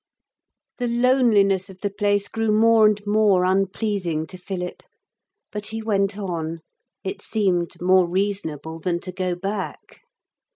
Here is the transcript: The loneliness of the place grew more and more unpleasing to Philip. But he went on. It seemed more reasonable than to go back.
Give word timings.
The 0.79 0.87
loneliness 0.87 1.69
of 1.69 1.81
the 1.81 1.91
place 1.91 2.27
grew 2.27 2.49
more 2.51 2.87
and 2.87 2.99
more 3.05 3.43
unpleasing 3.45 4.25
to 4.29 4.37
Philip. 4.39 4.81
But 5.51 5.67
he 5.67 5.83
went 5.83 6.17
on. 6.17 6.61
It 7.03 7.21
seemed 7.21 7.79
more 7.79 8.07
reasonable 8.09 8.79
than 8.79 8.99
to 9.01 9.11
go 9.11 9.35
back. 9.35 10.01